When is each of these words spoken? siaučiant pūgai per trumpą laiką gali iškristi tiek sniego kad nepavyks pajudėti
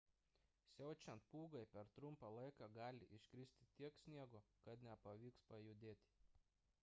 siaučiant 0.75 1.23
pūgai 1.33 1.61
per 1.73 1.91
trumpą 1.97 2.31
laiką 2.37 2.69
gali 2.79 3.09
iškristi 3.17 3.67
tiek 3.79 3.99
sniego 4.05 4.41
kad 4.65 4.87
nepavyks 4.89 5.45
pajudėti 5.53 6.17